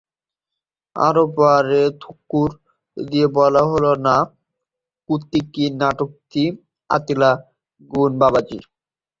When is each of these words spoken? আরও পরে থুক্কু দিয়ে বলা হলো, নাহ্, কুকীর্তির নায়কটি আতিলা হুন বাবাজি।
আরও 0.95 1.23
পরে 1.35 1.81
থুক্কু 2.01 2.41
দিয়ে 2.97 3.27
বলা 3.37 3.61
হলো, 3.69 3.91
নাহ্, 4.05 4.27
কুকীর্তির 5.09 5.71
নায়কটি 5.81 6.43
আতিলা 6.89 7.31
হুন 7.91 8.11
বাবাজি। 8.21 8.59